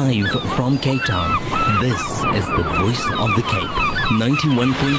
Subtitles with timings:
[0.00, 1.30] Live from Cape Town,
[1.82, 2.00] this
[2.34, 3.68] is the voice of the Cape.
[4.16, 4.96] 91.3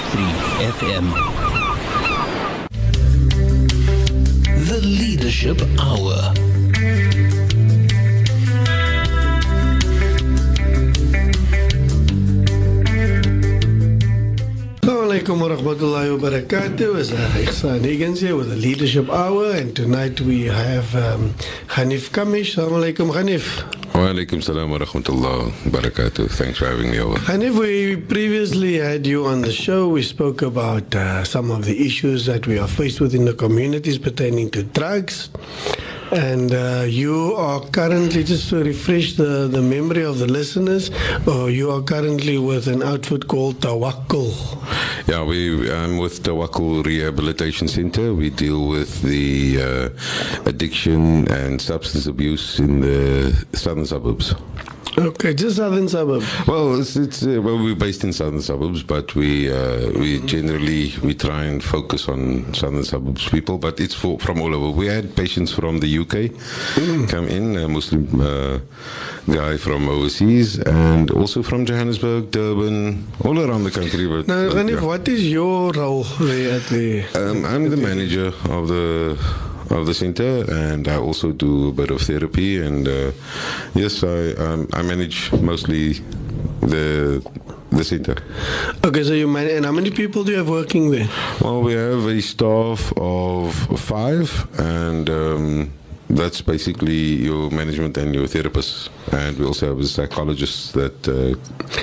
[0.77, 1.05] FM.
[4.67, 6.33] The Leadership Hour.
[14.85, 16.99] alaikum wa rahmatullahi wa barakatuh.
[16.99, 21.33] It's Ighsaan Higgins here with the Leadership Hour, and tonight we have um,
[21.67, 22.55] Ganief Kamish.
[22.55, 23.80] Assalamu alaikum, Ganief.
[24.01, 26.27] Wa alaikum salam wa rahmatullah wa barakatuh.
[26.31, 27.19] Thanks for having me over.
[27.19, 29.89] Ganief, we previously had you on the show.
[29.89, 33.35] We spoke about uh, some of the issues that we are faced with in the
[33.35, 35.29] communities pertaining to drugs.
[36.11, 40.91] And uh, you are currently, just to refresh the, the memory of the listeners,
[41.25, 44.33] uh, you are currently with an outfit called Tawakkul.
[45.07, 48.13] Yeah, we I'm with Tawakkul Rehabilitation Center.
[48.13, 54.35] We deal with the uh, addiction and substance abuse in the southern suburbs.
[54.97, 56.25] Okay, just southern suburbs.
[56.47, 60.93] Well, it's, it's uh, well we're based in southern suburbs, but we uh, we generally
[61.01, 64.69] we try and focus on southern suburbs people, but it's for, from all over.
[64.77, 68.59] We had patients from the UK come in, a Muslim uh,
[69.33, 74.07] guy from overseas, and also from Johannesburg, Durban, all around the country.
[74.07, 74.85] But Now, but, Ganief, yeah.
[74.85, 77.05] what is your role there at the.
[77.15, 79.17] Um, I'm the manager of the
[79.71, 82.61] of the center, and I also do a bit of therapy.
[82.61, 83.11] And uh,
[83.73, 85.93] yes, I um, I manage mostly
[86.61, 87.21] the
[87.71, 88.17] the center.
[88.83, 91.09] Okay, so you man, and how many people do you have working there?
[91.41, 95.09] Well, we have a staff of five, and.
[95.09, 95.73] Um,
[96.15, 101.35] that's basically your management and your therapists, and we also have a psychologist that uh,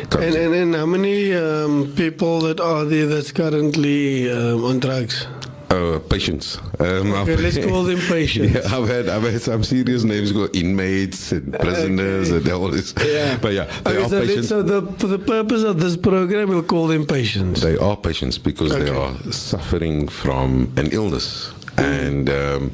[0.08, 0.24] comes.
[0.24, 5.26] And, and, and how many um, people that are there that's currently um, on drugs?
[5.70, 6.56] Uh, patients.
[6.80, 8.54] Um, Okay, I've- let's call them patients.
[8.54, 12.94] Yeah, I've had I've had some serious names go inmates and prisoners and all this.
[13.04, 13.36] Yeah.
[13.36, 14.48] But yeah, they Okay, are so, patients.
[14.48, 17.60] so the, for the purpose of this program, we'll call them patients.
[17.60, 18.96] They are patients because they Okay.
[19.28, 21.52] are suffering from an illness.
[21.78, 22.72] And um,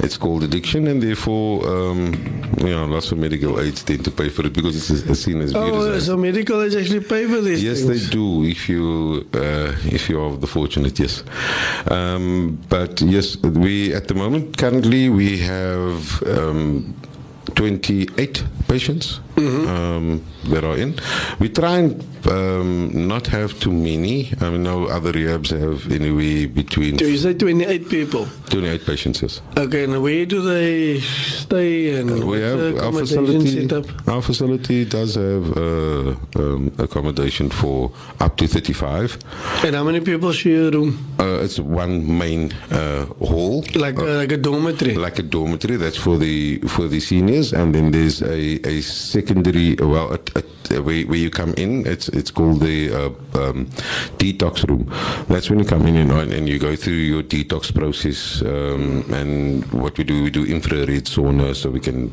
[0.00, 2.14] it's called addiction, and therefore, um,
[2.58, 5.40] you know, lots of medical aids tend to pay for it because it's, it's seen
[5.40, 8.04] as Oh, as so medical aids actually pay for these Yes, things?
[8.06, 8.44] they do.
[8.44, 11.24] If you uh, if you are the fortunate, yes.
[11.90, 16.94] Um, but yes, we at the moment currently we have um,
[17.54, 20.94] 28 patients um, that are in.
[21.38, 24.32] We try and um, not have too many.
[24.40, 28.26] I mean, no other rehabs have anyway between So you say 28 people.
[28.50, 29.22] 28 patients.
[29.22, 29.40] Yes.
[29.56, 33.68] Okay, and where do they stay and We have our facility.
[34.06, 39.18] Our facility does have uh, um, accommodation for up to 35.
[39.64, 41.14] And how many people share a room?
[41.20, 44.94] Uh, it's one main uh, hall, Like, uh, like a dormitory?
[44.94, 45.76] like a dormitory.
[45.76, 48.80] That's for the for the seniors, and then there's a, a
[49.28, 49.74] secondary.
[49.74, 53.06] Well, a, a, a where, where you come in, it's it's called the uh,
[53.40, 53.66] um,
[54.18, 54.92] detox room.
[55.28, 58.42] That's when you come in and, and you go through your detox process.
[58.42, 62.10] Um, and what we do, we do infrared sauna, so we can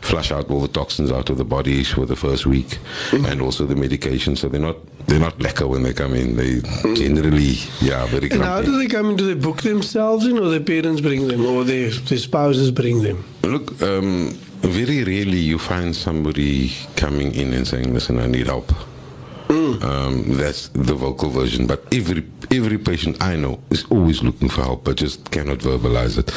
[0.00, 2.78] flush out all the toxins out of the body for the first week,
[3.12, 4.36] and also the medication.
[4.36, 6.36] So they're not they're not lekker when they come in.
[6.36, 6.60] They
[6.94, 8.30] generally, yeah, very.
[8.30, 9.16] and how do they come in?
[9.16, 13.02] Do they book themselves in or their parents bring them or their, their spouses bring
[13.02, 13.24] them?
[13.42, 18.72] Look, um, very rarely you find somebody coming in and saying, "Listen, I need help."
[19.50, 21.66] Um, that's the vocal version.
[21.66, 26.18] But every every patient I know is always looking for help, but just cannot verbalize
[26.18, 26.28] it.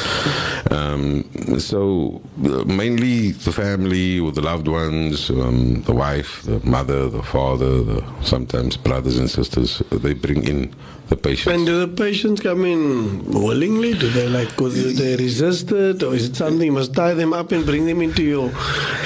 [0.72, 1.24] Um,
[1.58, 7.22] so uh, mainly the family or the loved ones, um, the wife, the mother, the
[7.22, 10.74] father, the, sometimes brothers and sisters, they bring in
[11.08, 11.54] the patients.
[11.54, 13.94] And do the patients come in willingly?
[13.94, 16.02] Do they like, do they resist it?
[16.02, 18.50] Or is it something you must tie them up and bring them into your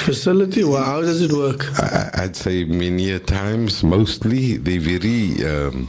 [0.04, 0.64] facility?
[0.64, 1.66] Well, how does it work?
[1.80, 5.88] I- I'd say many a times, mostly they're very um,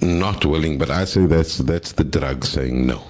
[0.00, 0.78] not willing.
[0.78, 3.02] But I say that's that's the drug saying no.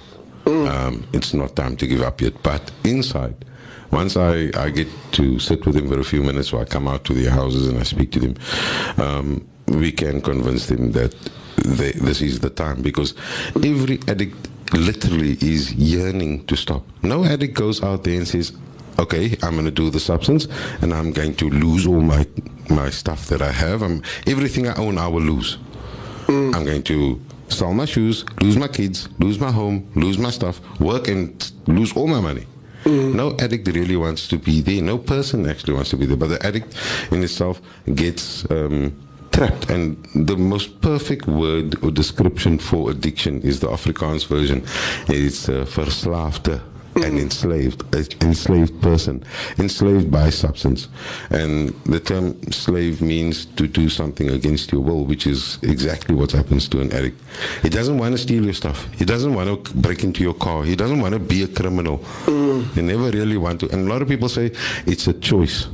[0.45, 2.41] Um, it's not time to give up yet.
[2.43, 3.45] But inside,
[3.91, 6.87] once I, I get to sit with them for a few minutes, or I come
[6.87, 8.35] out to their houses and I speak to them,
[8.97, 11.15] um, we can convince them that
[11.63, 13.13] they, this is the time because
[13.55, 14.35] every addict
[14.73, 16.83] literally is yearning to stop.
[17.03, 18.51] No addict goes out there and says,
[18.99, 20.47] okay, I'm going to do the substance
[20.81, 22.25] and I'm going to lose all my
[22.69, 23.81] my stuff that I have.
[23.81, 25.57] I'm, everything I own, I will lose.
[26.27, 30.59] I'm going to sell my shoes, lose my kids, lose my home, lose my stuff,
[30.79, 32.45] work and lose all my money.
[32.85, 34.81] No addict really wants to be there.
[34.81, 36.17] No person actually wants to be there.
[36.17, 36.75] But the addict
[37.11, 37.61] in itself
[37.95, 38.93] gets um,
[39.31, 39.69] trapped.
[39.69, 44.63] And the most perfect word or description for addiction is the Afrikaans version.
[45.07, 46.61] It's uh, verslaafde
[46.95, 49.23] an enslaved, an enslaved person,
[49.57, 50.87] enslaved by substance.
[51.29, 56.31] And the term slave means to do something against your will, which is exactly what
[56.31, 57.19] happens to an addict.
[57.61, 58.87] He doesn't want to steal your stuff.
[58.93, 60.63] He doesn't want to break into your car.
[60.63, 61.97] He doesn't want to be a criminal.
[62.75, 63.69] He never really want to.
[63.71, 64.51] And a lot of people say
[64.85, 65.67] it's a choice.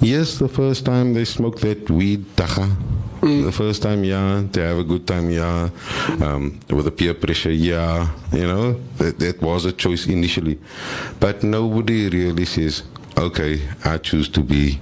[0.00, 2.74] Yes, the first time they smoke that weed, tacha.
[3.22, 5.70] The first time, yeah, they have a good time, yeah.
[6.20, 8.10] Um, with the peer pressure, yeah.
[8.32, 10.58] You know, that, that was a choice initially.
[11.20, 12.82] But nobody really says,
[13.16, 14.80] okay, I choose to be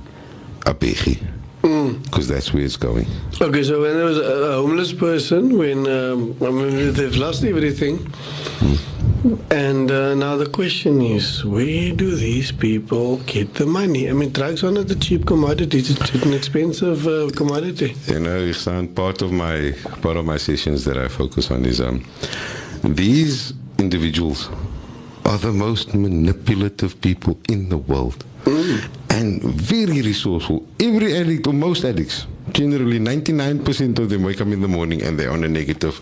[0.64, 1.22] a bechi.
[1.60, 3.06] Because that's where it's going.
[3.42, 8.10] Okay, so when there was a, homeless person, when um, I mean, they've lost everything,
[9.50, 14.08] and uh, now the question is, where do these people get the money?
[14.08, 15.90] I mean, drugs are not a cheap commodity; it's
[16.24, 17.94] an expensive uh, commodity.
[18.06, 21.80] You know, Ighsaan, part of my part of my sessions that I focus on is
[21.80, 22.04] um,
[22.82, 24.48] these individuals
[25.26, 28.24] are the most manipulative people in the world
[29.10, 30.66] and very resourceful.
[30.80, 35.18] Every addict, or most addicts, generally 99% of them wake up in the morning and
[35.18, 36.00] they're on a negative.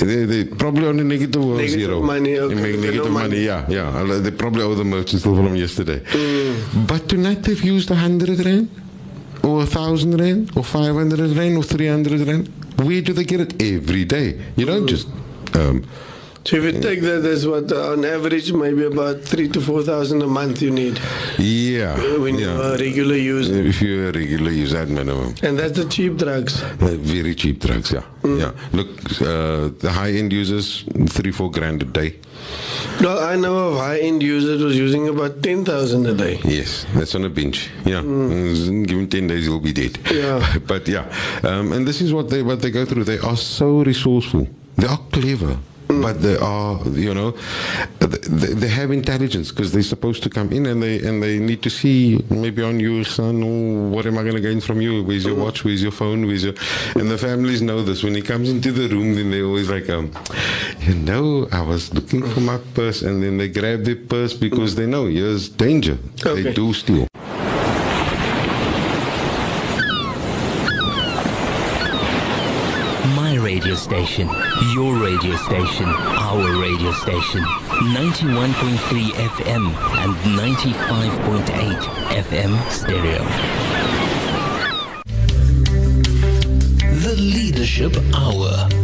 [0.00, 2.00] They, they probably on a negative or Negative zero.
[2.00, 2.54] money, okay.
[2.54, 3.28] They make They negative no money.
[3.28, 3.44] money.
[3.44, 4.18] yeah, yeah.
[4.18, 6.00] They probably owe the oh, merchant still from yesterday.
[6.00, 6.86] Mm.
[6.88, 8.68] But tonight they've used a hundred rand,
[9.42, 12.48] or a thousand rand, or five hundred rand, or three hundred rand.
[12.76, 13.62] Where do they get it?
[13.62, 14.40] Every day.
[14.56, 14.88] You don't mm.
[14.88, 15.06] just.
[15.54, 15.84] Um,
[16.44, 19.82] So if you take that, that's what uh, on average maybe about three to four
[19.82, 20.98] thousand a month you need
[21.38, 21.96] yeah.
[22.18, 22.46] when yeah.
[22.46, 25.34] you're a regular user, If you're a regular user, at minimum.
[25.42, 26.62] and that's the cheap drugs.
[26.62, 28.04] Uh, very cheap drugs, yeah.
[28.24, 28.52] Yeah.
[28.72, 28.88] Look,
[29.20, 32.16] uh, the high end users, three, four grand a day.
[33.00, 36.40] Well, I know of high-end users was using about ten thousand a day.
[36.44, 37.70] Yes, that's on a bench.
[37.84, 39.98] Yeah, Mm, give him ten days, he'll be dead.
[40.10, 40.58] Yeah.
[40.66, 41.04] but yeah,
[41.42, 43.04] um, and this is what they what they go through.
[43.04, 44.48] They are so resourceful.
[44.76, 45.58] They are clever.
[45.90, 47.32] But they are, you know,
[47.98, 51.62] they, they have intelligence because they're supposed to come in and they and they need
[51.62, 55.02] to see maybe on you, son, oh, what am I going to gain from you?
[55.02, 55.64] Where's your watch?
[55.64, 56.26] Where's your phone?
[56.26, 56.54] Where's your?
[56.94, 58.02] And the families know this.
[58.04, 60.12] When he comes into the room, then they always like, um,
[60.80, 64.76] you know, I was looking for my purse, and then they grab their purse because
[64.76, 65.98] they know here's danger.
[66.24, 66.42] Okay.
[66.42, 67.08] They do steal.
[73.16, 73.74] My radio
[74.06, 74.30] station,
[74.72, 77.42] your radio station, our radio station.
[77.92, 79.66] 91.3 FM
[79.98, 83.24] and 95.8 FM stereo.
[87.02, 88.79] The Leadership Hour.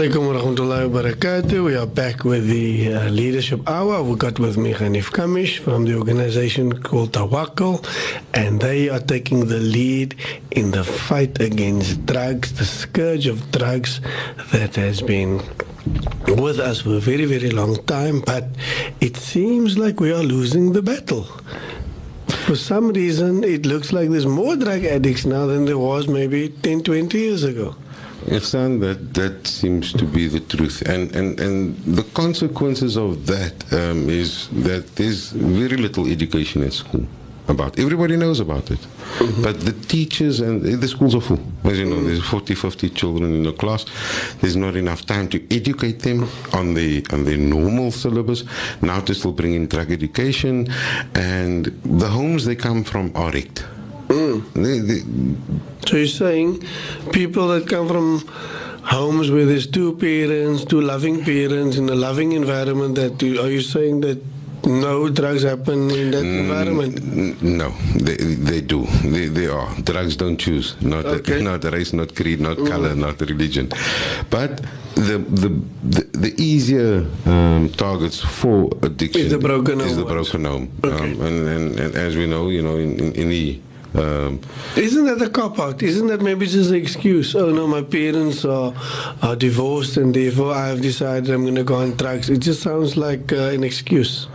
[0.00, 1.62] Alaikum wa rahmatullahi wa barakatuh.
[1.62, 4.02] We are back with the uh, Leadership Hour.
[4.02, 7.86] We got with me Ganief Kamish from the organization called Tawakkul,
[8.32, 10.14] and they are taking the lead
[10.52, 14.00] in the fight against drugs, the scourge of drugs
[14.52, 15.42] that has been
[16.28, 18.46] with us for a very, very long time, but
[19.02, 21.24] it seems like we are losing the battle.
[22.46, 26.48] For some reason, it looks like there's more drug addicts now than there was maybe
[26.48, 27.76] 10, 20 years ago.
[28.26, 33.54] Ighsaan, that that seems to be the truth, and and and the consequences of that
[33.72, 37.06] um, is that there's very little education at school
[37.48, 37.78] about.
[37.78, 38.78] Everybody knows about it,
[39.42, 41.40] but the teachers and the schools are full.
[41.64, 43.84] As you know, there's 40, 50 children in the class.
[44.40, 48.44] There's not enough time to educate them on the on the normal syllabus.
[48.82, 50.68] Now to still bring in drug education,
[51.14, 53.64] and the homes they come from are wrecked.
[54.10, 55.00] They, they,
[55.86, 56.64] So you're saying
[57.12, 58.26] people that come from
[58.82, 63.48] homes where there's two parents, two loving parents in a loving environment, that you, are
[63.50, 64.18] you saying that
[64.66, 67.40] no drugs happen in that environment?
[67.42, 68.84] No, they they do.
[69.04, 69.68] They they are.
[69.82, 70.76] Drugs don't choose.
[70.82, 71.40] Not Okay.
[71.50, 73.68] not race, not creed, not color, not religion.
[74.28, 74.60] But
[74.96, 75.48] the the
[75.82, 80.70] the, the easier um, targets for addiction Is the broken is home the broken home.
[80.84, 81.12] Okay.
[81.12, 83.60] Um, and, and and as we know, you know, in in, in the
[83.94, 84.40] um,
[84.76, 85.82] Isn't that a cop out?
[85.82, 87.34] Isn't that maybe just an excuse?
[87.34, 88.72] Oh no, my parents are,
[89.22, 92.30] are divorced and therefore I have decided I'm going to go on drugs.
[92.30, 94.28] It just sounds like uh, an excuse.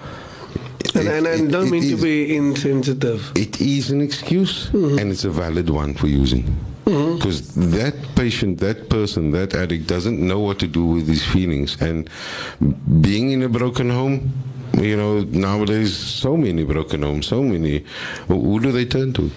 [0.93, 3.31] And, and I It- don't it mean to be insensitive.
[3.35, 6.45] it is an excuse and it's a valid one for using.
[6.85, 11.81] Because that patient, that person, that addict doesn't know what to do with his feelings.
[11.81, 12.07] And
[13.01, 14.31] being in a broken home,
[14.77, 17.85] you know, nowadays so many broken homes, so many.
[18.27, 19.29] Who do they turn to?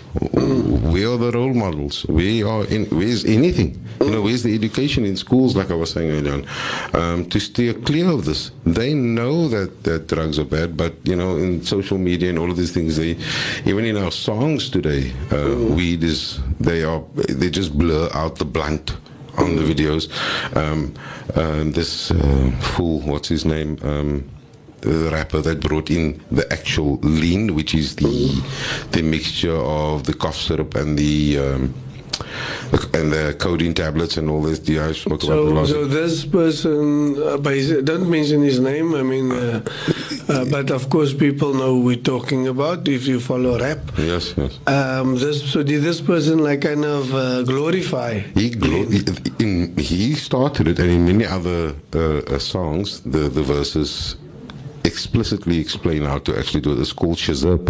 [0.93, 2.05] Where are the role models?
[2.07, 3.83] Where are in, where's anything?
[4.01, 5.57] You know, where's the education in schools?
[5.57, 6.47] Like I was saying earlier on,
[6.95, 8.51] um, to steer clear of this.
[8.65, 12.51] They know that that drugs are bad, but you know, in social media and all
[12.51, 13.17] of these things, they
[13.65, 18.45] even in our songs today, uh, weed is they are they just blur out the
[18.45, 18.97] blunt
[19.37, 20.09] on the videos.
[20.57, 20.95] Um,
[21.35, 23.79] um, this uh, fool, what's his name?
[23.83, 24.29] Um,
[24.81, 28.43] the rapper that brought in the actual lean, which is the
[28.93, 31.75] the mixture of the cough syrup and the um,
[32.95, 34.61] and the codeine tablets and all this.
[34.69, 37.55] Yeah, I spoke about the So, so this person, uh, by
[37.85, 38.95] don't mention his name.
[38.95, 39.63] I mean, uh,
[40.29, 43.79] uh, but of course, people know who we're talking about if you follow rap.
[43.97, 44.59] yes, yes.
[44.67, 48.21] Um, this, so did this person like kind of uh, glorify?
[48.35, 49.01] He, glo- he,
[49.39, 54.17] in, he started it, and in many other uh, uh, songs, the, the verses
[54.93, 56.79] explicitly explain how to actually do it.
[56.85, 57.65] It's called shazab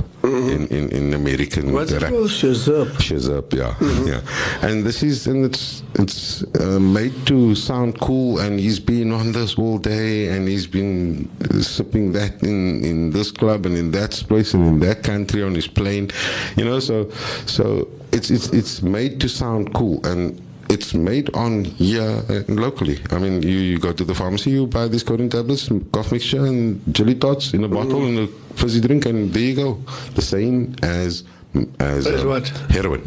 [0.54, 2.30] in, in, in American What's it called?
[2.40, 2.90] Shazup.
[3.08, 3.74] Shazab, yeah,
[4.12, 4.66] yeah.
[4.66, 8.30] And this is, and it's it's uh, made to sound cool.
[8.44, 13.10] And he's been on this all day, and he's been uh, sipping that in in
[13.10, 16.06] this club and in that place and in that country on his plane,
[16.56, 16.80] you know.
[16.80, 17.10] So
[17.46, 20.40] so it's it's it's made to sound cool and.
[20.70, 22.98] It's made on here locally.
[23.10, 26.44] I mean, you, you go to the pharmacy, you buy these codeine tablets, cough mixture,
[26.44, 29.74] and jelly tots in a bottle and a fizzy drink, and there you go.
[30.14, 31.24] The same as
[31.80, 32.48] as, As um, what?
[32.70, 33.02] heroin.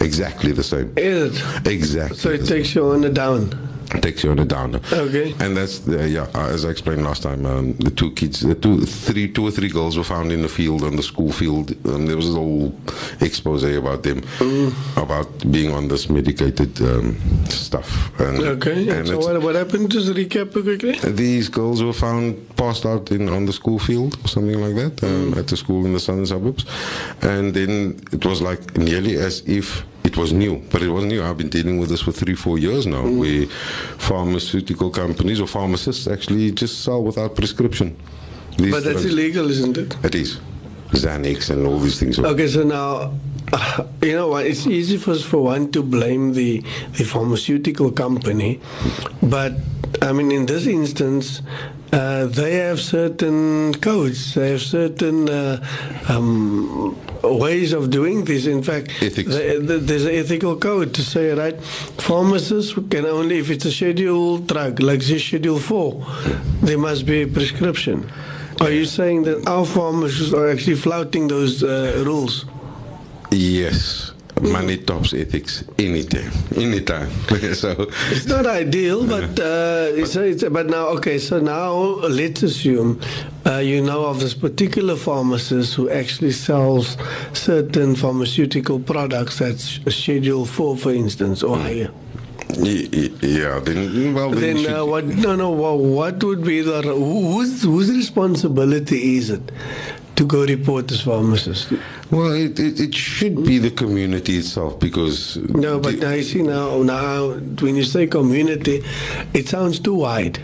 [0.00, 0.92] Exactly the same.
[0.96, 1.66] Is it?
[1.66, 2.16] Exactly.
[2.18, 2.56] So it the same.
[2.58, 3.69] takes you on the down.
[4.00, 4.80] Takes you on a downer.
[4.92, 5.34] Okay.
[5.40, 6.26] And that's the, yeah.
[6.34, 9.50] uh, As I explained last time, um, the two kids, the two, three, two or
[9.50, 11.70] three girls were found in the field on the school field.
[11.86, 12.72] and there was a whole
[13.20, 14.72] expose about them, Mm.
[14.96, 17.16] about being on this medicated um,
[17.48, 17.88] stuff.
[18.20, 18.88] And, Okay.
[18.88, 19.90] and so what, what happened?
[19.90, 20.92] Just recap quickly.
[21.12, 25.04] these girls were found passed out in on the school field or something like that
[25.04, 26.64] um, at the school in the southern suburbs,
[27.22, 31.22] and then it was like nearly as if it was new, but it wasn't new.
[31.22, 33.46] I've been dealing with this for three, four years now, where
[33.98, 37.96] pharmaceutical companies or pharmacists actually just sell without prescription.
[38.56, 39.12] These But that's drugs.
[39.12, 39.96] illegal, isn't it?
[40.04, 40.40] It is.
[40.92, 42.18] Xanax and all these things.
[42.18, 43.12] Okay, so now,
[43.52, 44.46] uh, you know what?
[44.46, 46.62] It's easy for for one to blame the
[46.98, 48.58] the pharmaceutical company,
[49.22, 49.52] but
[50.02, 51.42] I mean, in this instance,
[51.92, 54.34] uh, they have certain codes.
[54.34, 55.64] They have certain uh,
[56.08, 58.46] um, ways of doing this.
[58.46, 61.56] In fact, the- the- there's an ethical code to say, right?
[61.98, 66.06] Pharmacists can only if it's a scheduled drug, like say Schedule Four,
[66.62, 68.06] there must be a prescription.
[68.60, 72.44] Are you saying that our pharmacists are actually flouting those uh, rules?
[73.30, 74.12] Yes.
[74.40, 76.30] Money tops ethics anytime.
[76.56, 77.10] Anytime.
[77.54, 81.18] so It's not ideal, but uh, it's, it's, but now okay.
[81.18, 81.72] So now
[82.08, 83.00] let's assume
[83.46, 86.96] uh, you know of this particular pharmacist who actually sells
[87.32, 91.90] certain pharmaceutical products that's Schedule Four, for instance, or higher.
[92.58, 95.04] y- y- yeah, then well then, Then uh, what?
[95.04, 95.50] No, no.
[95.50, 99.52] What, what would be the who- whose whose responsibility is it
[100.20, 101.72] to go report this pharmacist?
[102.10, 105.36] Well, it, it, it should be the community itself because.
[105.36, 107.30] No, but now you see now now
[107.62, 108.84] when you say community,
[109.32, 110.38] it sounds too wide.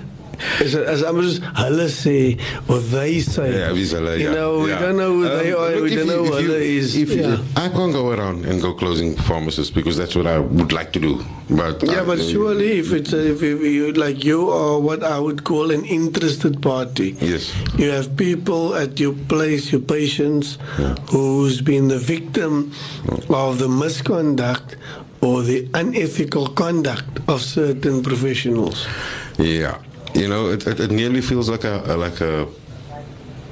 [0.61, 2.37] As, as I'm hulle say
[2.69, 3.59] or they say.
[3.59, 4.79] Yeah, wie's hulle, you yeah, know, we yeah.
[4.81, 5.71] don't know who they Um, are.
[5.75, 6.97] look, We don't you- know who if you- is.
[6.97, 7.39] if you- yeah.
[7.65, 11.01] I can't go around and go closing pharmacists because that's what I would like to
[11.01, 11.25] do.
[11.49, 15.19] But Yeah, I- but surely if it's a, if you, like you are what I
[15.19, 17.17] would call an interested party.
[17.21, 17.53] Yes.
[17.79, 20.59] You have people at your place, your patients,
[21.11, 22.73] who's been the victim
[23.29, 24.77] of the misconduct
[25.21, 28.87] or the unethical conduct of certain professionals.
[29.39, 29.77] Yeah,
[30.17, 32.49] you know, it, it, it nearly feels like a, a like a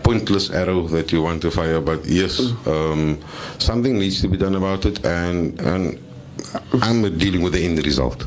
[0.02, 1.80] pointless arrow that you want to fire.
[1.80, 3.20] But yes, um,
[3.58, 5.98] something needs to be done about it, and and
[6.82, 8.24] I'm dealing with the end result.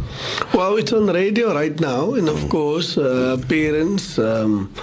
[0.54, 4.74] Well, it's on radio right now, and of course, uh, parents um,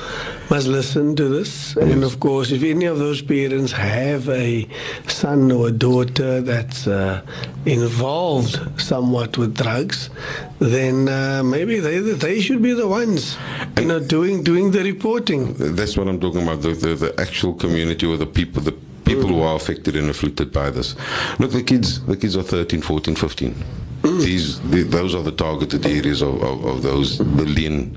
[0.51, 1.77] must listen to this.
[1.77, 4.69] And of course, if any of those parents have a
[5.09, 7.23] son or a daughter that's uh,
[7.67, 10.11] involved somewhat with drugs,
[10.59, 13.37] then uh, maybe they they should be the ones,
[13.79, 15.55] you know, doing doing the reporting.
[15.55, 16.63] That's what I'm talking about.
[16.63, 20.53] The, the, the actual community or the people, the people who are affected and afflicted
[20.53, 20.95] by this.
[21.39, 23.55] Look, the kids, the kids are 13, 14, 15.
[24.03, 27.97] These, the, those are the targeted areas of, of, of those billion.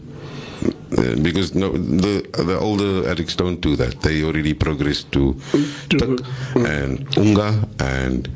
[0.98, 4.02] Uh, because no, the the older addicts don't do that.
[4.02, 5.36] They already progress to
[5.90, 8.28] To- tik and unga and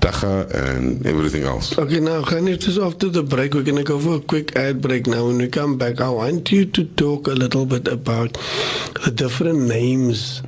[0.00, 1.78] dagga and everything else.
[1.78, 4.80] Okay, now, Ganief, just after the break, we're going to go for a quick ad
[4.80, 5.26] break now.
[5.26, 8.36] When we come back, I want you to talk a little bit about
[9.04, 10.42] the different names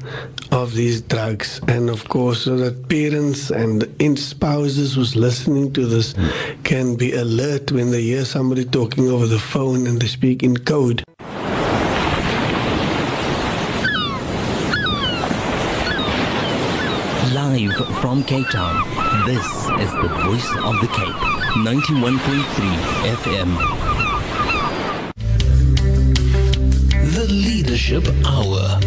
[0.51, 1.61] of these drugs.
[1.69, 6.15] And of course, so that parents and in spouses who's listening to this
[6.65, 10.57] can be alert when they hear somebody talking over the phone and they speak in
[10.57, 11.05] code.
[17.53, 18.83] Live from Cape Town,
[19.27, 19.45] this
[19.79, 21.21] is the voice of the Cape.
[21.61, 22.41] 91.3
[23.13, 23.51] FM.
[27.13, 28.81] The Leadership Hour.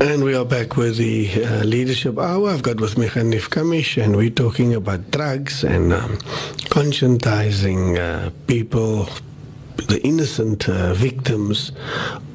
[0.00, 2.50] And we are back with the uh, Leadership Hour.
[2.50, 6.18] I've got with me Ganief Kamish, and we're talking about drugs and um,
[6.70, 9.08] conscientizing uh, people,
[9.76, 11.72] the innocent uh, victims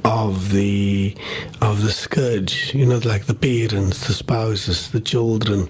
[0.06, 1.16] of the
[1.62, 2.74] of the scourge.
[2.74, 5.70] You know, like the parents, the spouses, the children,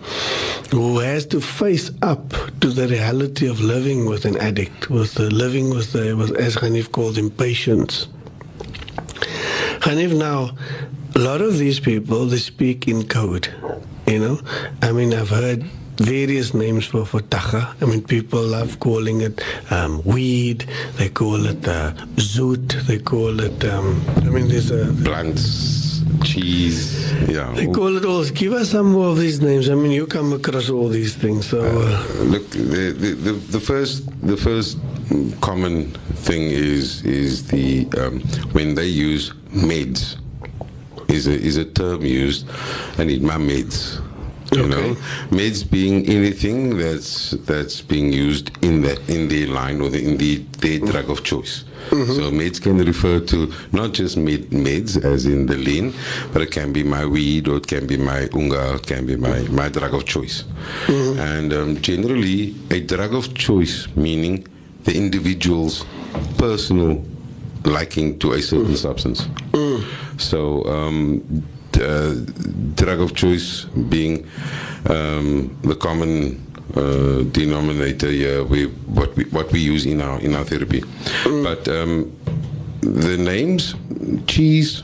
[0.72, 2.30] who has to face up
[2.62, 6.56] to the reality of living with an addict, with the living with the, with, as
[6.56, 8.08] Ganief called him, patience.
[9.80, 10.52] Ganief, now,
[11.16, 13.48] a lot of these people, they speak in code,
[14.08, 14.40] you know.
[14.82, 15.64] I mean, I've heard
[16.00, 17.76] various names for, for tacha.
[17.82, 19.42] I mean, people love calling it
[19.72, 20.66] um, weed.
[20.98, 22.86] They call it uh, zoot.
[22.88, 24.92] They call it, um, I mean, there's a...
[24.92, 27.52] Blunts, cheese, yeah.
[27.54, 28.24] They call it all.
[28.26, 29.70] Give us some more of these names.
[29.70, 31.48] I mean, you come across all these things.
[31.48, 34.78] So, uh, Look, the, the, the, the first the first
[35.42, 35.92] common
[36.26, 40.18] thing is is the um, when they use meds
[41.08, 42.48] is a is a term used.
[42.98, 44.02] I need my meds.
[44.52, 44.70] You Okay.
[44.70, 44.96] know,
[45.30, 50.18] meds being anything that's that's being used in the in the line or the, in
[50.18, 50.90] the their mm-hmm.
[50.92, 51.66] drug of choice.
[51.92, 52.14] Mm-hmm.
[52.14, 55.94] So meds can refer to not just med, meds as in the lean,
[56.34, 59.16] but it can be my weed or it can be my unga, it can be
[59.16, 60.44] my, my drug of choice.
[60.88, 61.20] Mm-hmm.
[61.20, 64.46] And um, generally, a drug of choice meaning
[64.84, 65.86] the individual's
[66.38, 67.04] personal
[67.66, 69.28] liking to a certain substance.
[70.18, 71.44] So, um,
[72.76, 74.26] drug of choice being
[74.90, 76.46] um, the common
[76.76, 80.84] uh, denominator here, we, what we what we use in our in our therapy.
[81.24, 82.16] But um,
[82.82, 83.76] the names,
[84.28, 84.84] cheese,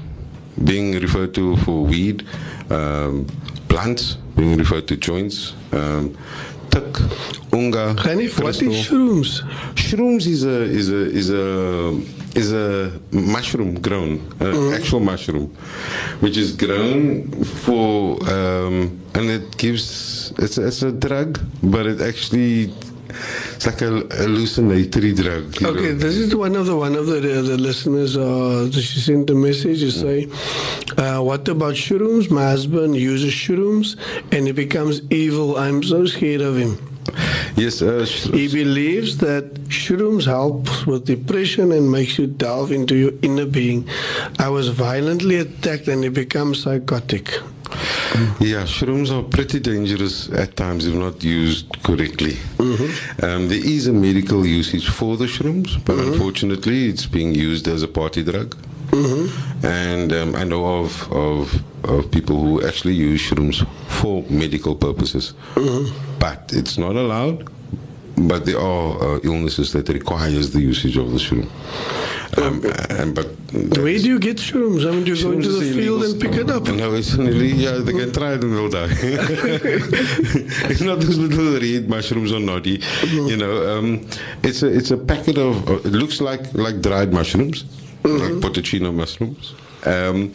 [0.64, 2.26] being referred to for weed,
[2.70, 3.28] um,
[3.68, 6.18] blunts being referred to joints, um,
[6.72, 6.98] tik,
[7.54, 9.42] unga, Hanif, what is shrooms?
[9.76, 15.48] Shrooms is a is a is a is a mushroom grown, uh, actual mushroom,
[16.20, 17.32] which is grown
[17.64, 22.74] for um, and it gives it's a, it's a drug, but it actually
[23.56, 25.64] it's like a hallucinatory drug.
[25.64, 25.96] Okay, know.
[25.96, 28.18] this is one of the one of the the listeners.
[28.18, 30.28] Uh, she sent a message to say,
[30.98, 32.30] uh, "What about shrooms?
[32.30, 33.96] My husband uses shrooms,
[34.32, 35.58] and he becomes evil.
[35.58, 36.95] I'm so scared of him.
[37.56, 43.12] Yes, uh, He believes that shrooms helps with depression and makes you delve into your
[43.22, 43.88] inner being.
[44.40, 47.30] I was violently attacked, and he becomes psychotic.
[48.40, 52.38] Yeah, shrooms are pretty dangerous at times if not used correctly.
[52.60, 57.84] Um, there is a medical usage for the shrooms, but unfortunately, it's being used as
[57.84, 58.56] a party drug.
[59.64, 65.34] And um, I know of, of of people who actually use shrooms for medical purposes,
[66.20, 67.50] but it's not allowed.
[68.18, 71.50] But there are uh, illnesses that requires the usage of the shroom.
[72.38, 73.28] Um, and but
[73.78, 74.88] Where do you get shrooms?
[74.88, 76.68] I mean, do you go into the field and pick it up?
[76.76, 78.88] No, it's only, yeah, they can try it and they'll die.
[80.72, 82.82] it's not those little red mushrooms or naughty.
[83.12, 84.08] You know, um,
[84.44, 85.70] it's a it's a packet of.
[85.70, 87.64] Uh, it looks like like dried mushrooms,
[88.06, 89.54] like potocino mushrooms,
[89.86, 90.32] um,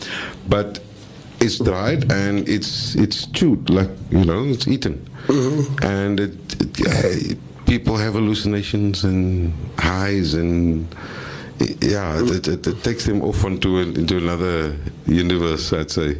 [0.48, 0.80] but
[1.40, 5.06] it's dried and it's it's chewed like you know it's eaten,
[5.83, 7.35] and it, it, uh,
[7.66, 10.87] people have hallucinations and highs and
[11.83, 14.74] yeah, it, it, it takes them off onto an, into another
[15.06, 15.74] universe.
[15.74, 16.14] I'd say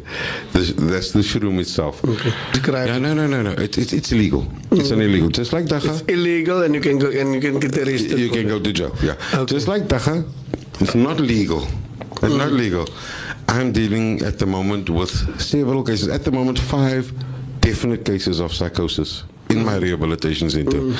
[0.53, 1.99] the, that's the shroom itself.
[2.53, 2.87] Describe.
[2.87, 3.49] Yeah, no, no, no, no.
[3.53, 4.45] It, it, it's illegal.
[4.69, 5.29] It's an illegal.
[5.29, 8.19] Just like dagga, It's illegal, and you can go and you can get arrested.
[8.19, 8.49] you can it.
[8.49, 8.95] go to jail.
[9.01, 9.45] Yeah, Okay.
[9.55, 10.29] just like dagga,
[10.79, 11.65] it's not legal.
[12.23, 12.87] It's not legal.
[13.47, 16.07] I'm dealing at the moment with several cases.
[16.07, 17.11] At the moment, five
[17.59, 20.95] definite cases of psychosis in my rehabilitation center,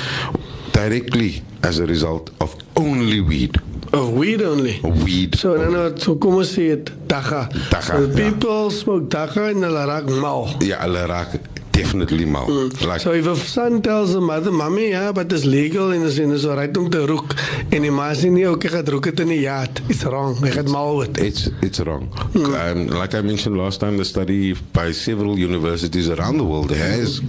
[0.71, 3.55] directly as a result of only weed.
[3.93, 4.79] Of weed only.
[4.81, 5.36] Weed.
[5.36, 7.47] So dan nou, so kom ons sê dit daga.
[7.69, 8.13] Dagga, So ja.
[8.15, 10.47] people smoke dagga en hulle raak mal.
[10.63, 11.36] Ja, hulle raak
[11.81, 12.47] definitely mal.
[12.85, 16.11] Like, So if a son tells the mother, "Mommy, yeah, but it's legal in the
[16.11, 17.33] sin is alright om te rook,"
[17.69, 19.81] en die ma sê nee, okay, gaan rook dit in die yard.
[19.87, 20.35] It's wrong.
[20.43, 21.17] Hy gaan mal word.
[21.19, 22.09] It's it's wrong.
[22.35, 27.21] Um, like I mentioned last time, the study by several universities around the world has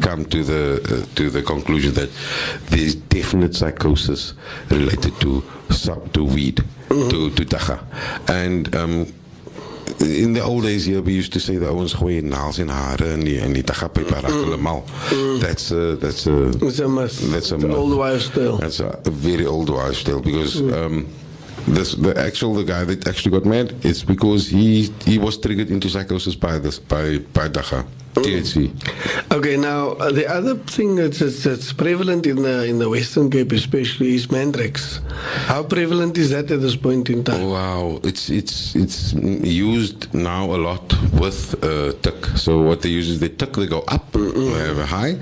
[0.00, 2.10] come to the uh, to the conclusion that
[2.70, 4.34] there's definite psychosis
[4.70, 7.78] related to sub to weed to to dagga,
[8.28, 8.74] and.
[8.74, 9.06] Um,
[10.00, 13.12] in the old days here, we used to say the ouens gooi naels in hare
[13.12, 14.84] en die en die tagapyp raak hulle mal.
[15.40, 17.18] That's a, that's a It's a myth.
[17.32, 17.76] That's a myth.
[17.76, 18.56] old wives' tale.
[18.58, 21.06] That's a, a very old wives' tale because um,
[21.66, 23.74] this the actual the guy that actually got mad.
[23.84, 28.70] It's because he he was triggered into psychosis by this by by Dagga THC.
[29.32, 33.30] Okay, now uh, the other thing that's, that's, that's prevalent in the in the Western
[33.30, 35.00] Cape, especially, is Mandrax.
[35.46, 37.48] How prevalent is that at this point in time?
[37.48, 42.26] Wow, it's it's it's used now a lot with uh, tik.
[42.36, 45.14] So what they use is they tik, they go up, they have a high,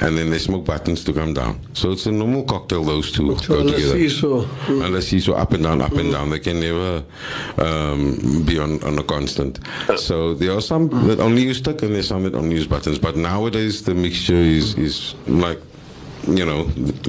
[0.00, 1.60] and then they smoke buttons to come down.
[1.74, 2.82] So it's a normal cocktail.
[2.84, 3.98] Those two So go let's together.
[3.98, 7.04] see, so Unless he's so up and down, up and down, they can never
[7.58, 9.60] um, be on, on a constant.
[9.96, 12.98] So there are some that only use tik, and there's some only use buttons.
[12.98, 15.60] But nowadays the mixture is is like,
[16.26, 16.64] you know,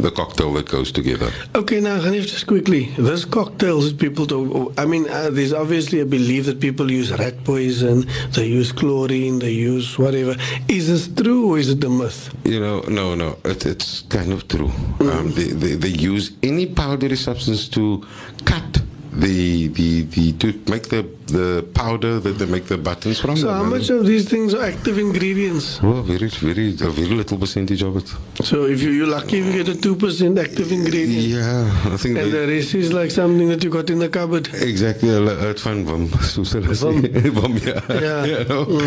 [0.05, 1.29] the, cocktail that goes together.
[1.53, 4.73] Okay, now Ganief, just quickly, this cocktails people do.
[4.77, 9.39] I mean, uh, there's obviously a belief that people use rat poison, they use chlorine,
[9.39, 10.35] they use whatever.
[10.67, 12.33] Is this true or is it a myth?
[12.43, 14.71] You know, no, no, it, it's kind of true.
[14.99, 18.05] Um, they, they, they use any powdery substance to
[18.43, 18.81] cut
[19.15, 23.37] the the the to make the the powder that they make the buttons from.
[23.37, 25.81] So, how much of these things are active ingredients?
[25.81, 28.13] Well, very, very, a very little percentage of it.
[28.45, 32.31] So, if you, you're lucky you get a 2% active ingredient, Yeah, I think and
[32.31, 34.49] the rest is like something that you got in the cupboard.
[34.53, 37.09] Exactly, uit van Vim, soos hulle.
[37.11, 37.81] Vim, ja.
[37.87, 38.25] Ja.
[38.25, 38.81] You know?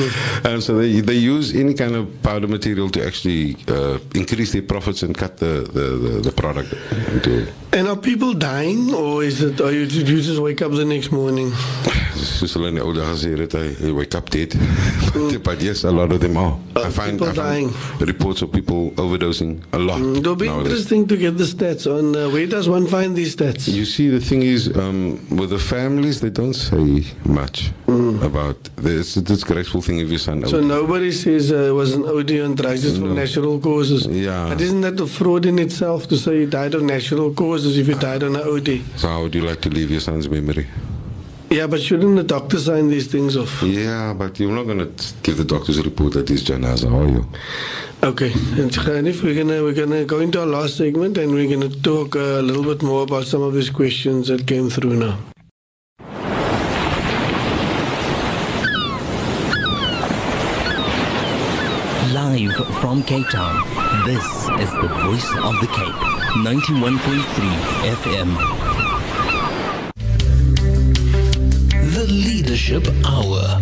[0.44, 4.62] And so they, they use any kind of powder material to actually uh, increase their
[4.62, 6.72] profits and cut the, the, the, the product
[7.12, 10.84] into And are people dying, or is it, or you, you just wake up the
[10.84, 11.52] next morning?
[12.28, 14.54] soos hulle in die ou dae gesê het, hy, hy wake up dead.
[15.14, 16.56] but, but yes, a lot of them are.
[16.76, 20.00] I find, people I find reports of people overdosing a lot.
[20.00, 20.72] It'll be nowadays.
[20.72, 23.68] interesting to get the stats on uh, where does one find these stats?
[23.68, 27.70] You see, the thing is, um, with the families, they don't say much
[28.22, 28.98] about this.
[29.08, 30.46] It's a disgraceful thing if your son.
[30.46, 30.64] So OD.
[30.64, 34.06] nobody says uh, it was an OD on drugs, it's from natural causes.
[34.06, 34.48] Yeah.
[34.48, 37.88] But isn't that a fraud in itself to say you died of natural causes if
[37.88, 38.82] you died on an OD?
[38.96, 40.66] So how would you like to leave your son's memory?
[41.50, 43.62] Yeah, but shouldn't the doctor sign these things off?
[43.62, 47.26] Yeah, but you're not going to give the doctor's report that he's janaza, are you?
[48.02, 51.74] Okay, and Ganief, we're gonna we're gonna go into our last segment and we're gonna
[51.80, 55.18] talk uh, a little bit more about some of these questions that came through now.
[62.12, 63.56] Live from Cape Town,
[64.06, 64.24] this
[64.62, 66.18] is the voice of the Cape.
[66.44, 67.18] 91.3
[67.96, 68.77] FM.
[72.68, 73.60] Leadership Hour.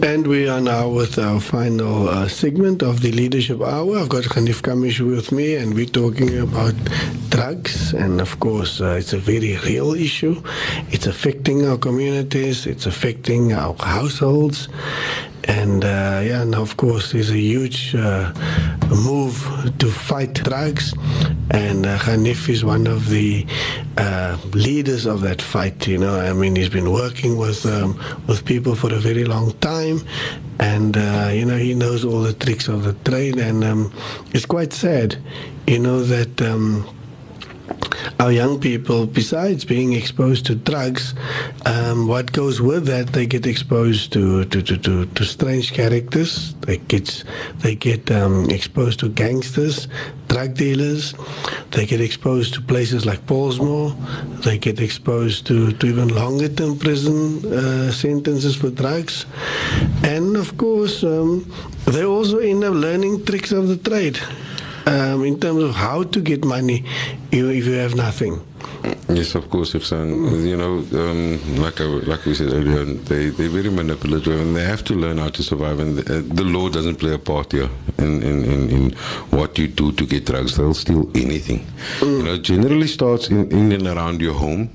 [0.00, 3.98] And we are now with our final uh, segment of the Leadership Hour.
[3.98, 6.74] I've got Ganief Kamish with me, and we're talking about
[7.30, 7.92] drugs.
[7.92, 10.40] And of course, uh, it's a very real issue.
[10.90, 14.68] It's affecting our communities, it's affecting our households.
[15.46, 18.32] And uh, yeah, and of course, there's a huge uh,
[18.94, 19.36] move
[19.78, 20.94] to fight drugs.
[21.50, 23.46] And uh, Ganief is one of the
[23.98, 25.86] uh, leaders of that fight.
[25.86, 29.52] You know, I mean, he's been working with um, with people for a very long
[29.58, 30.00] time,
[30.58, 33.36] and uh, you know, he knows all the tricks of the trade.
[33.38, 33.92] And um,
[34.32, 35.16] it's quite sad,
[35.66, 36.40] you know, that.
[36.40, 36.88] Um,
[38.20, 41.14] our young people, besides being exposed to drugs,
[41.66, 46.54] um, what goes with that, they get exposed to to, to, to, to strange characters.
[46.60, 47.24] They get
[47.58, 49.88] they get um, exposed to gangsters,
[50.28, 51.14] drug dealers.
[51.70, 53.94] They get exposed to places like Pollsmoor.
[54.42, 59.26] They get exposed to, to even longer term prison uh, sentences for drugs,
[60.02, 61.50] and of course, um,
[61.86, 64.18] they also end up learning tricks of the trade
[64.86, 66.84] um, in terms of how to get money
[67.32, 68.40] you- if you have nothing.
[69.08, 70.08] Yes, of course, if son,
[70.46, 74.64] you know, um, like I, like we said earlier, they they're very manipulative and they
[74.64, 75.78] have to learn how to survive.
[75.80, 77.68] And the, uh, the law doesn't play a part here
[77.98, 78.92] in, in, in, in
[79.30, 80.56] what you do to get drugs.
[80.56, 81.66] They'll steal anything.
[82.02, 84.70] You know, it generally starts in, in and around your home.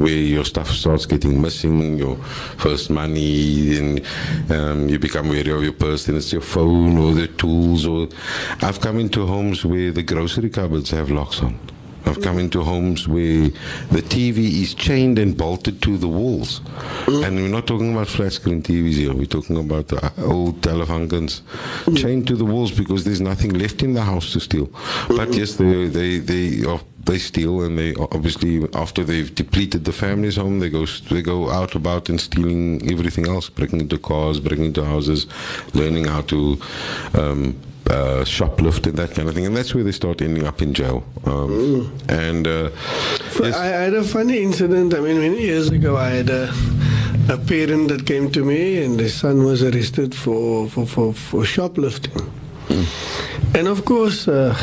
[0.00, 2.16] Where your stuff starts getting missing, your
[2.56, 4.00] first money, and
[4.50, 7.86] um, you become wary of your purse, and it's your phone or the tools.
[7.86, 8.08] Or
[8.62, 11.60] I've come into homes where the grocery cupboards have locks on.
[12.06, 13.50] I've come into homes where
[13.90, 16.60] the TV is chained and bolted to the walls.
[17.06, 19.14] And we're not talking about flat screen TVs here.
[19.14, 21.42] We're talking about the old telefunkens
[21.96, 24.70] chained to the walls because there's nothing left in the house to steal.
[25.08, 29.92] But yes, they they they are they steal and they obviously after they've depleted the
[29.92, 34.38] family's home they go they go out about and stealing everything else breaking into cars
[34.38, 35.26] breaking into houses
[35.72, 36.60] learning how to
[37.14, 40.62] um, uh, shoplift and that kind of thing and that's where they start ending up
[40.62, 42.70] in jail um, and uh,
[43.40, 44.94] yes, I I had a funny incident.
[44.94, 46.52] I mean, many years ago, I had a,
[47.28, 51.44] a parent that came to me, and his son was arrested for for, for, for
[51.44, 52.30] shoplifting.
[53.54, 54.54] And of course, uh,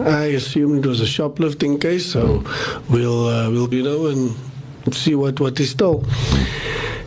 [0.00, 2.42] I assumed it was a shoplifting case, so
[2.88, 4.34] we'll uh, we'll you know and
[4.92, 6.04] see what what he stole.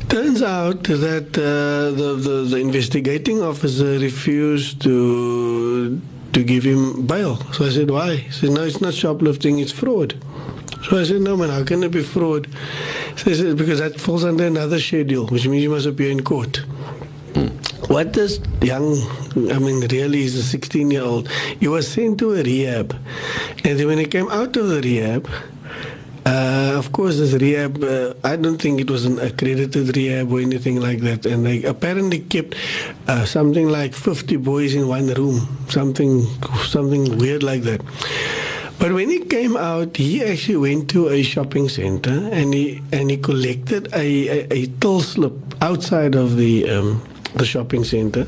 [0.10, 6.00] Turns out that uh, the, the the investigating officer refused to
[6.34, 7.38] to give him bail.
[7.54, 8.16] So I said, why?
[8.18, 10.16] He said, no, it's not shoplifting, it's fraud.
[10.84, 12.48] So I said, no, man, how can it be fraud?
[13.16, 16.24] So he said, because that falls under another schedule, which means you must appear in
[16.24, 16.58] court.
[17.88, 18.98] What this young,
[19.50, 22.96] I mean, really, he's a 16 year old, he was sent to a rehab.
[23.64, 25.30] And then when he came out of the rehab,
[26.26, 30.40] uh, of course, this rehab, uh, I don't think it was an accredited rehab or
[30.40, 31.26] anything like that.
[31.26, 32.56] And they apparently kept
[33.08, 36.26] uh, something like 50 boys in one room, something,
[36.66, 37.82] something weird like that.
[38.80, 43.10] But when he came out, he actually went to a shopping center and he and
[43.10, 47.02] he collected a, a, a till slip outside of the um,
[47.36, 48.28] the shopping center.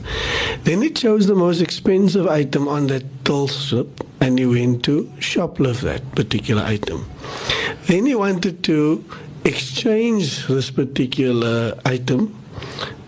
[0.64, 5.04] Then he chose the most expensive item on that till slip and he went to
[5.20, 7.06] shoplift that particular item.
[7.88, 9.04] Then he wanted to
[9.46, 12.36] exchange this particular item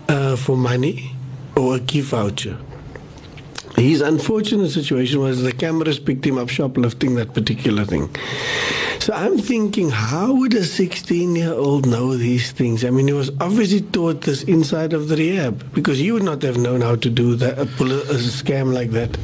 [0.07, 1.11] uh, for money
[1.57, 2.57] or a gift voucher.
[3.75, 8.09] His unfortunate situation was the cameras picked him up shoplifting that particular thing.
[8.99, 12.85] So I'm thinking, how would a 16 year old know these things?
[12.85, 16.41] I mean, he was obviously taught this inside of the rehab because he would not
[16.43, 19.17] have known how to do that, pull a, a scam like that.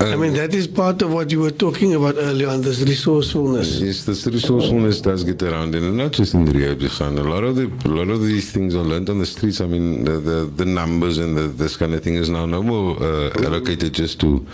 [0.00, 3.80] I mean, that is part of what you were talking about earlier on this resourcefulness.
[3.80, 7.18] Yes, this resourcefulness does get around, and not just in the Johan.
[7.18, 9.60] A lot of the, a lot of these things are learned on the streets.
[9.60, 12.62] I mean, the the, the numbers and the, this kind of thing is now no
[12.62, 14.46] more uh, allocated just to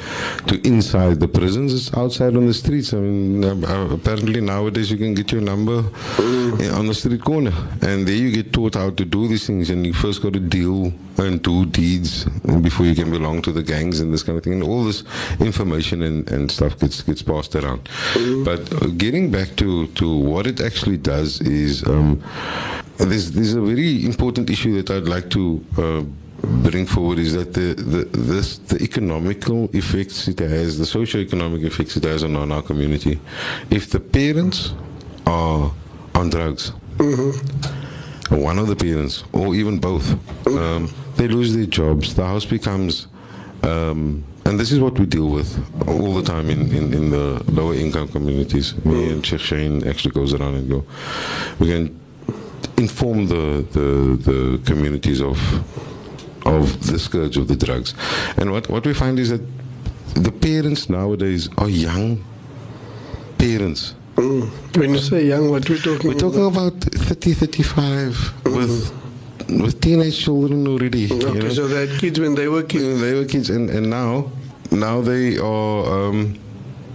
[0.46, 1.74] to inside the prisons.
[1.74, 2.94] It's outside on the streets.
[2.94, 5.84] I mean, uh, apparently nowadays you can get your number
[6.18, 7.52] uh, on the street corner,
[7.82, 9.68] and there you get taught how to do these things.
[9.68, 12.24] And you first got to deal and do deeds
[12.60, 14.54] before you can belong to the gangs and this kind of thing.
[14.54, 15.04] And all this
[15.40, 17.88] information and, and stuff gets gets passed around.
[18.44, 22.22] But uh, getting back to, to what it actually does is um,
[22.98, 25.64] there's there's a very important issue that I'd like to.
[25.78, 26.04] Uh,
[26.62, 31.96] bring forward is that the, the this the economical effects it has, the socio-economic effects
[31.96, 33.18] it has on, on our community.
[33.70, 34.74] If the parents
[35.26, 35.72] are
[36.14, 36.72] on drugs,
[38.30, 40.06] one of the parents, or even both,
[40.46, 42.14] um, they lose their jobs.
[42.14, 43.06] The house becomes,
[43.62, 45.48] um, and this is what we deal with
[45.88, 48.74] all the time in, in, in the lower income communities.
[48.84, 50.84] Me and Sheikh Shane actually goes around and go,
[51.58, 52.00] we can
[52.76, 55.38] inform the, the, the communities of
[56.46, 57.94] of the scourge of the drugs.
[58.36, 59.40] And what, what we find is that
[60.14, 62.22] the parents nowadays are young
[63.38, 63.94] parents.
[64.16, 64.76] Mm.
[64.76, 69.03] When you say young, what we're talking We're talking about 30, 35 with mm-hmm.
[69.62, 71.00] With teenage children already.
[71.02, 71.48] you Okay, know.
[71.50, 73.00] so they had kids when they were kids.
[73.00, 74.30] they were kids, and, and now
[74.70, 76.08] now they are.
[76.08, 76.38] Um,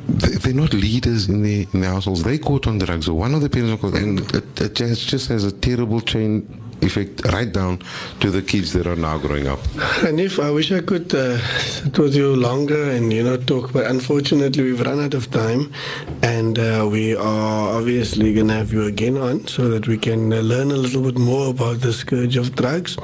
[0.07, 2.23] they- they're not leaders in the in the households.
[2.23, 5.27] They caught on drugs, or one of the parents caught, and it, it just, just
[5.29, 6.47] has a terrible chain
[6.81, 7.81] effect right down
[8.19, 9.59] to the kids that are now growing up.
[10.03, 13.73] And if I wish I could uh, sit with you longer and you know talk,
[13.73, 15.71] but unfortunately we've run out of time,
[16.21, 20.41] and uh, we are obviously gonna have you again on so that we can uh,
[20.41, 22.97] learn a little bit more about the scourge of drugs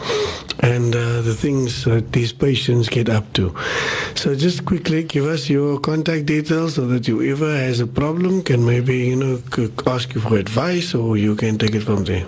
[0.59, 3.55] and uh, the things that these patients get up to.
[4.15, 8.65] So just quickly give us your contact details so that whoever has a problem can
[8.65, 9.41] maybe you know
[9.87, 12.25] ask you for advice or you can take it from there.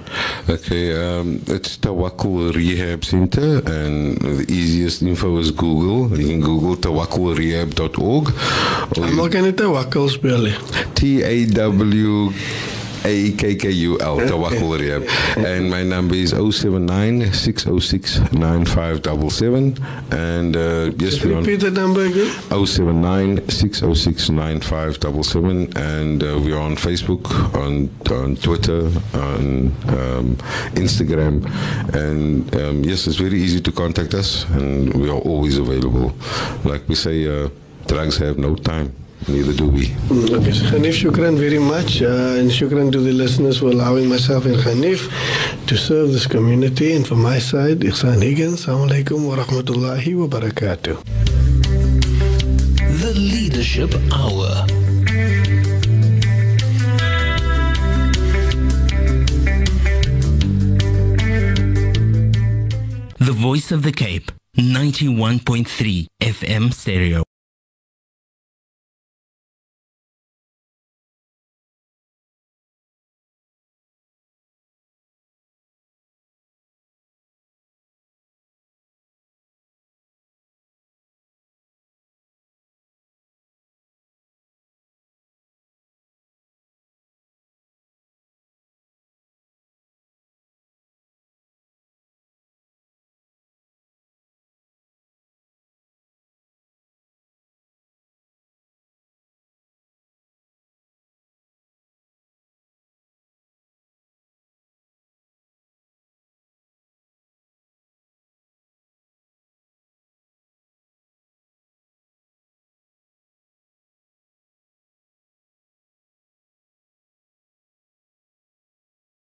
[0.49, 6.17] Okay, um, it's Tawakkul Rehab Center, and the easiest info is Google.
[6.17, 8.27] You can Google tawakkulrehab.org.
[8.97, 10.47] or I'm you- not gonna tell Wackles spell.
[10.95, 12.31] T A W
[13.07, 15.03] A K K U L, Tawakkul Rehab.
[15.37, 19.77] And my number is 079 606 9577.
[20.11, 22.29] And uh, yes, we're on Repeat the number again.
[22.51, 25.77] 079 606 9577.
[25.77, 30.35] And uh, we're on Facebook, on, on Twitter, on um,
[30.75, 31.45] Instagram.
[31.95, 36.13] And um, yes, it's very easy to contact us, and we are always available.
[36.65, 37.49] Like we say, uh,
[37.87, 38.93] drugs have no time.
[39.27, 39.93] Neither do we.
[40.11, 42.01] Okay, so Ganief, shukran very much.
[42.01, 45.09] Uh, and shukran to the listeners for allowing myself and Ganief
[45.67, 46.93] to serve this community.
[46.95, 51.03] And from my side, Ighsaan Higgins, Assalamu alaikum wa rahmatullahi wa barakatuh.
[53.01, 54.65] The Leadership Hour.
[63.19, 67.26] The Voice of the Cape, 91.3 FM stereo.